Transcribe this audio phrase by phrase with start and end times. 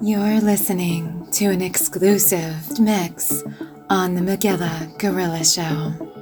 [0.00, 3.44] You're listening to an exclusive mix
[3.88, 6.19] on the Magilla Gorilla Show.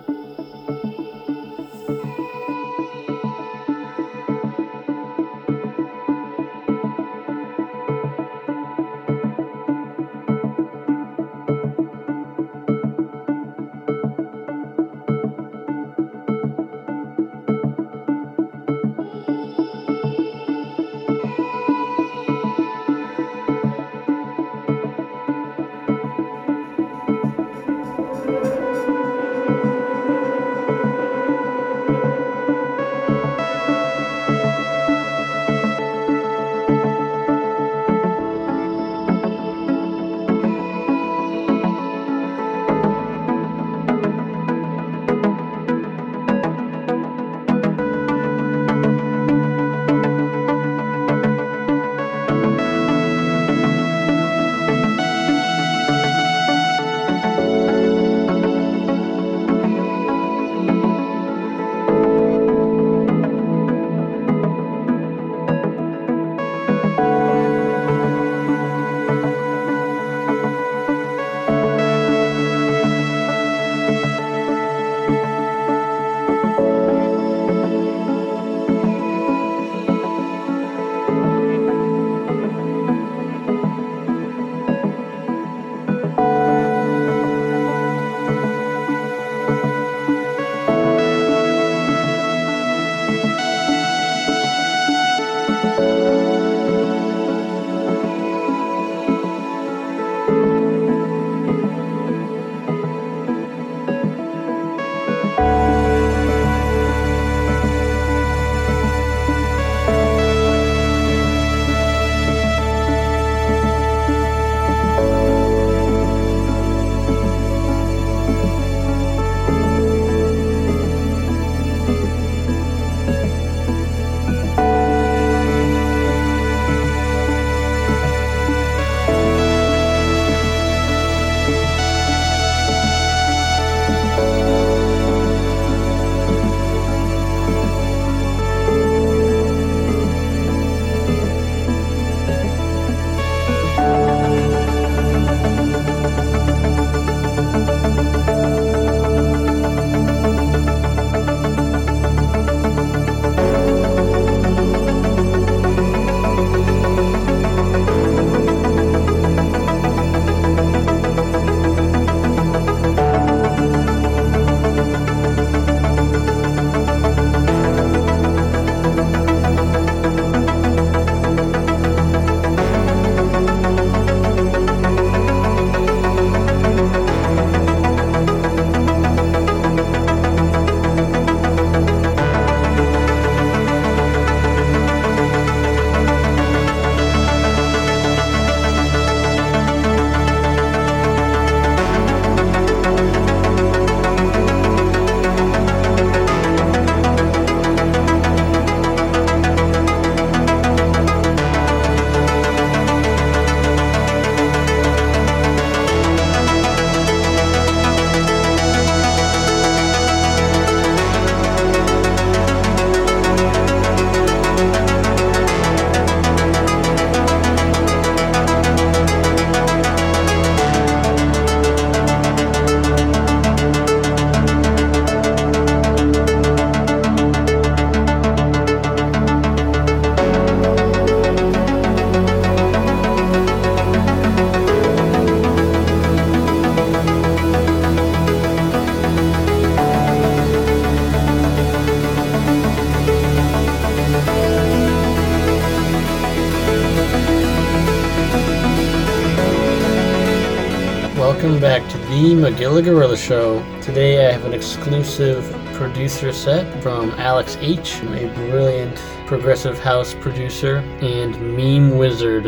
[252.56, 253.62] The Gorilla Show.
[253.82, 258.96] Today I have an exclusive producer set from Alex H., a brilliant
[259.26, 262.46] progressive house producer and meme wizard.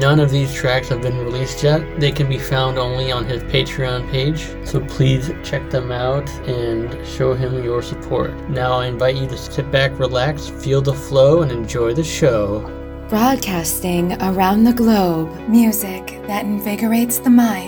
[0.00, 2.00] None of these tracks have been released yet.
[2.00, 7.06] They can be found only on his Patreon page, so please check them out and
[7.06, 8.34] show him your support.
[8.50, 12.72] Now I invite you to sit back, relax, feel the flow, and enjoy the show.
[13.08, 17.65] Broadcasting around the globe, music that invigorates the mind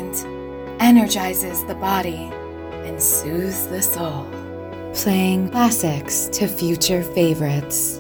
[0.89, 2.31] energizes the body,
[2.87, 4.27] and soothes the soul.
[4.95, 7.99] Playing classics to future favorites.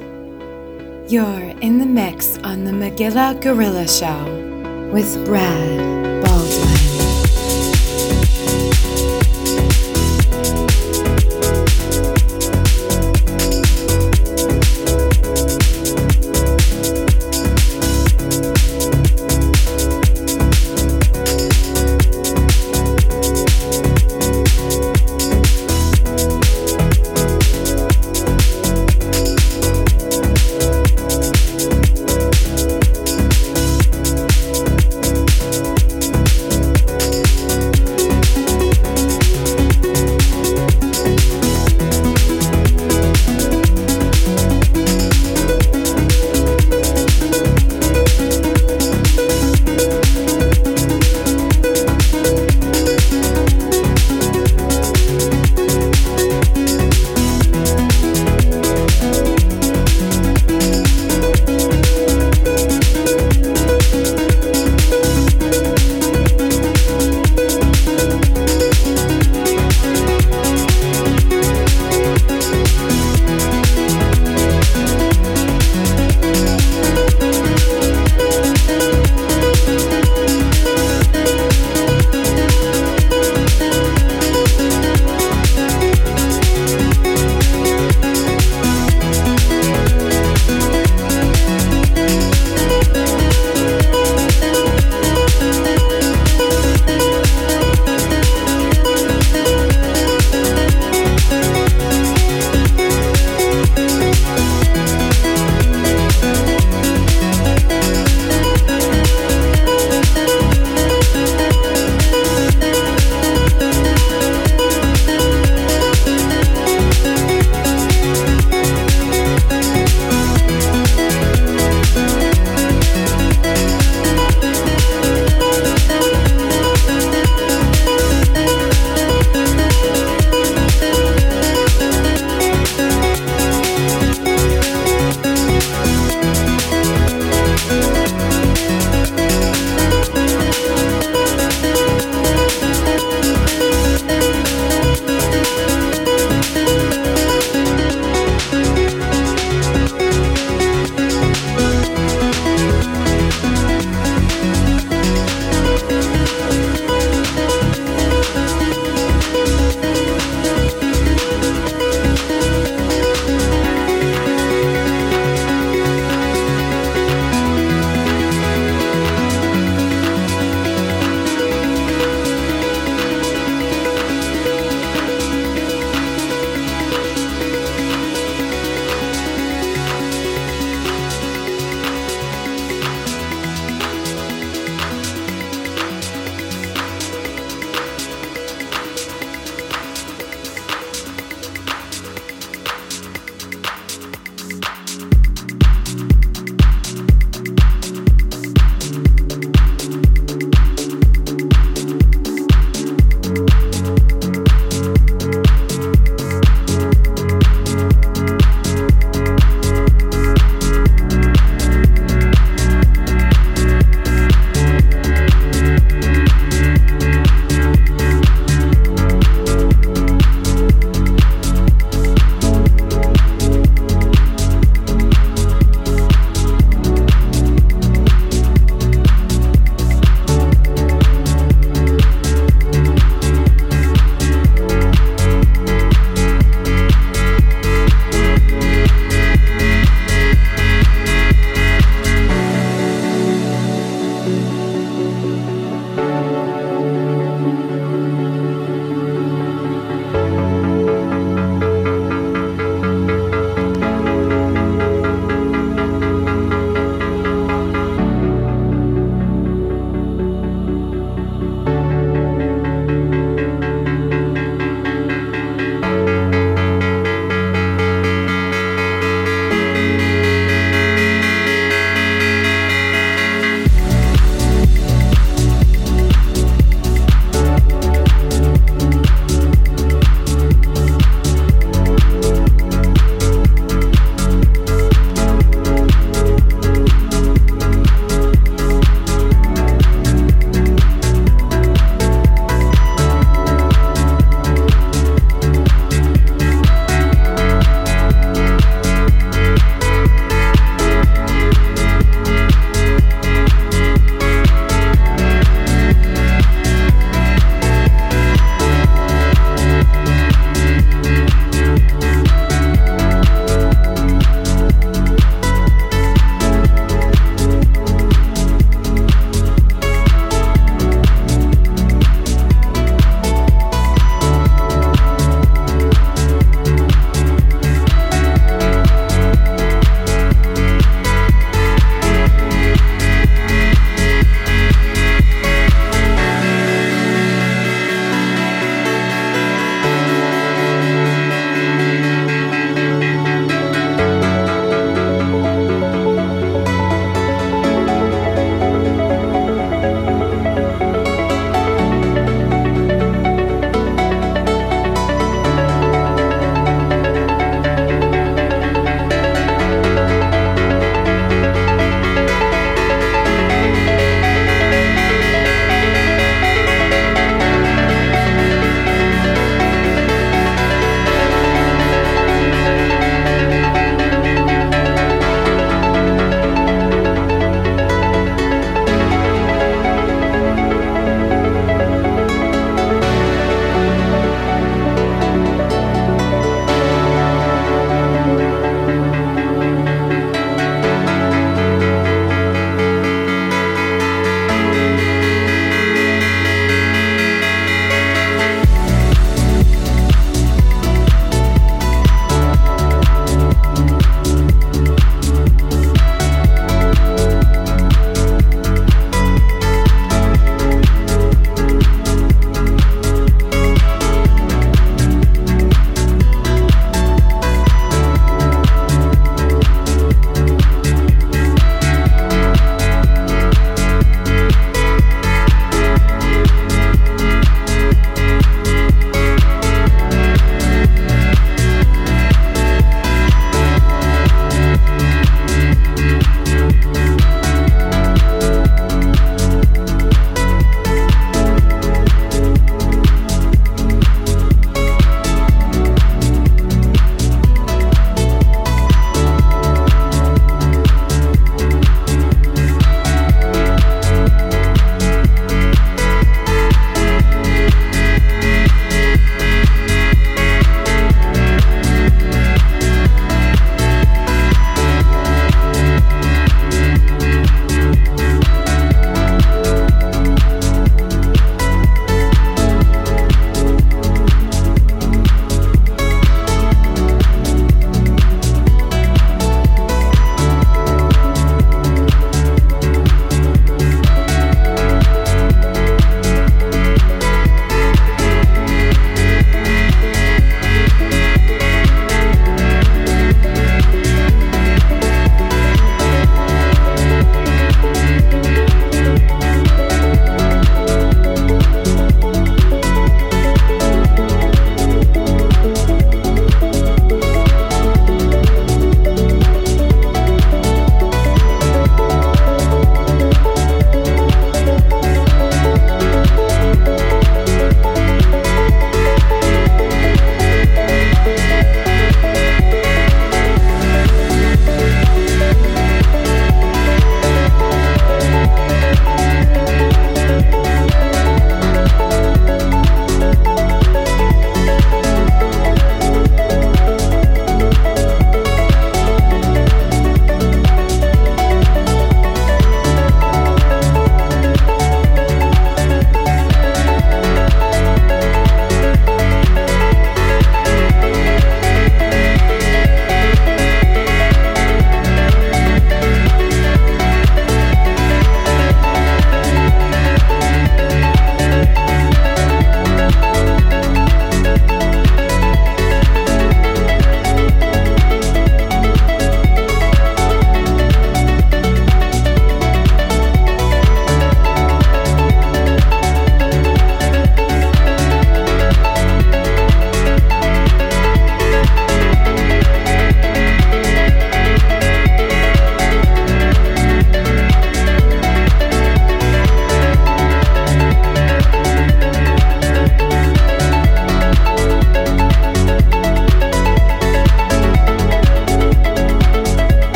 [1.06, 4.46] You're in the mix on the Magilla Gorilla Show.
[4.90, 6.07] with Brad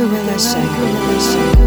[0.00, 1.59] Gorilla Show.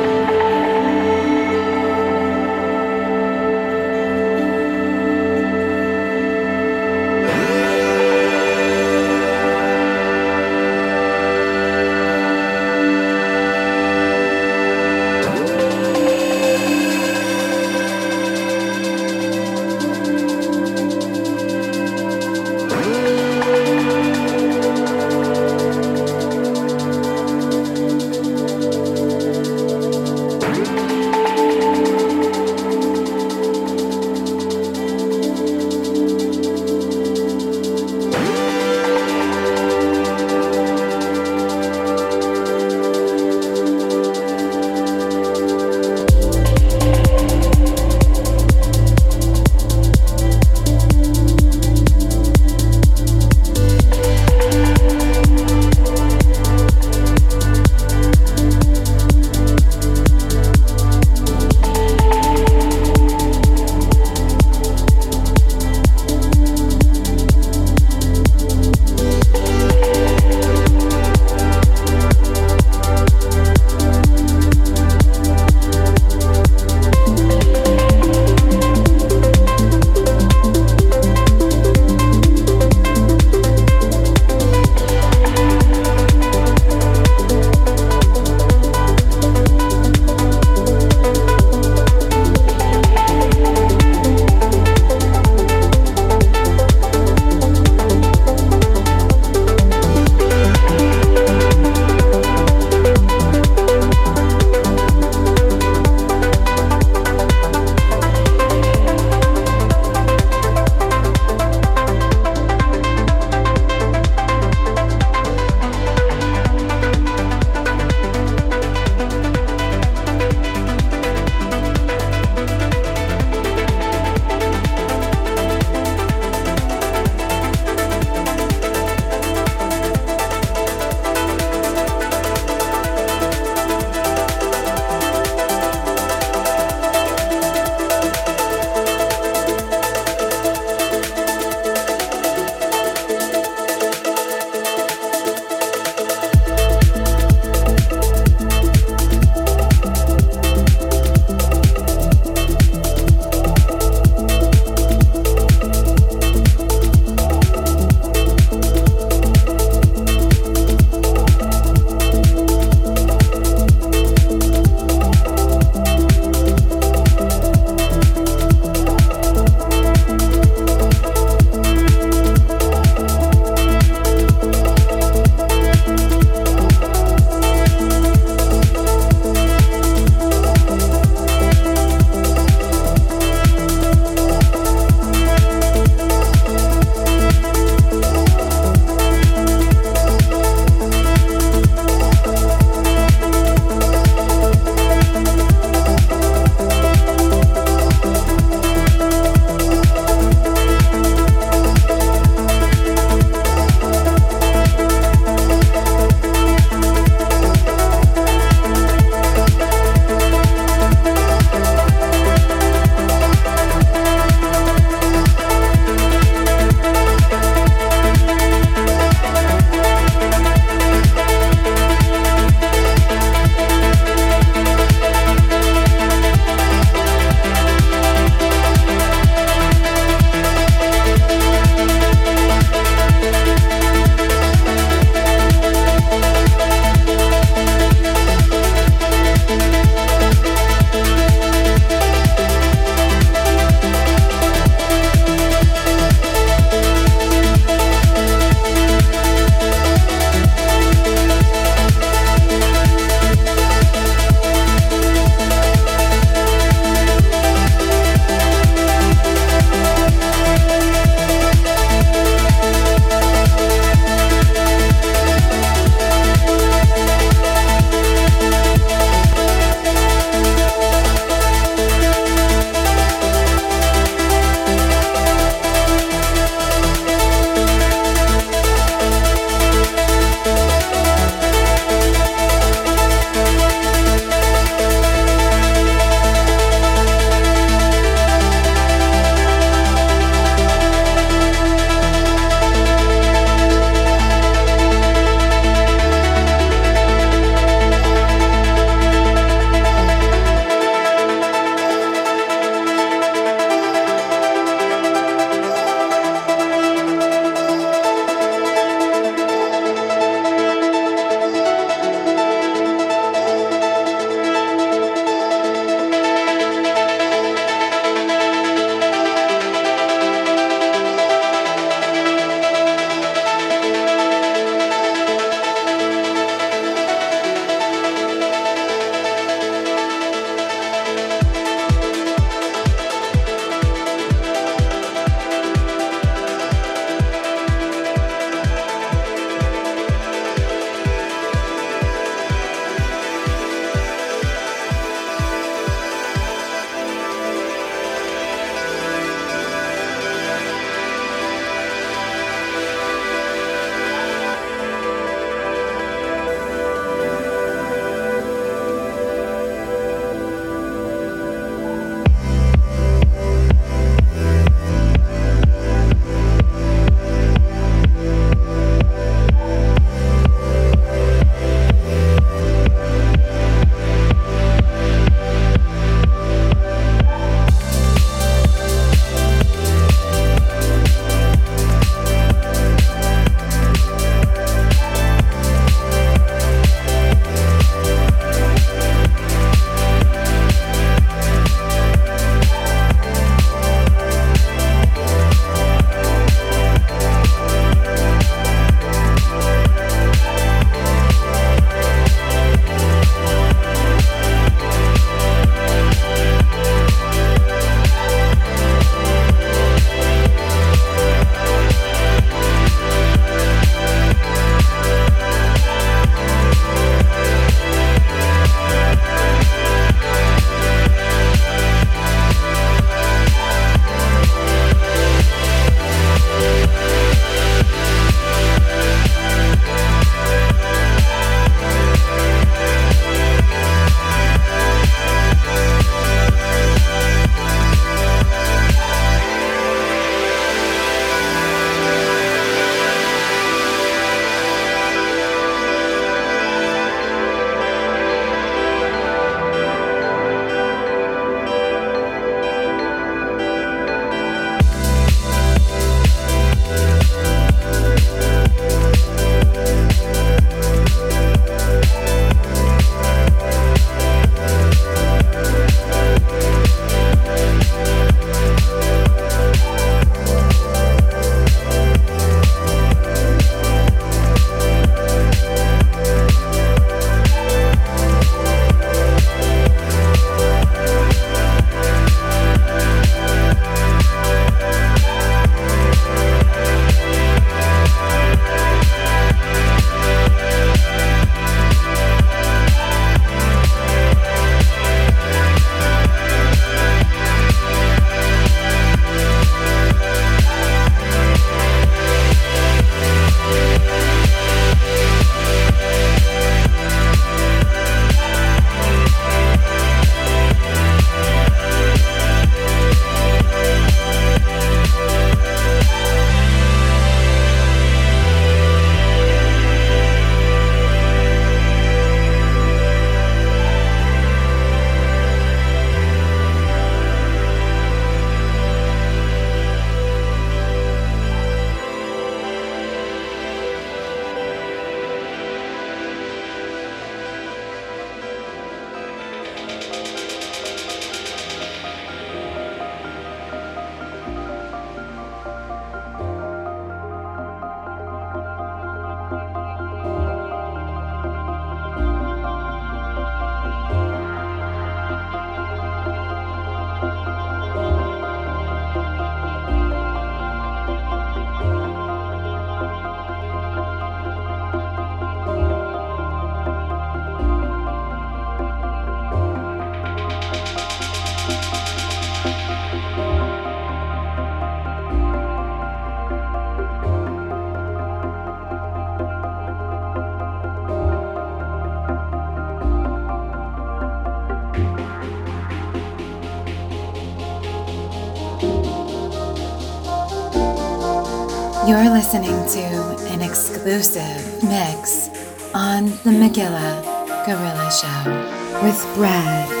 [592.87, 595.49] To an exclusive mix
[595.93, 600.00] on the Megillah Gorilla Show with Brad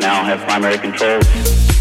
[0.00, 1.71] now have primary control.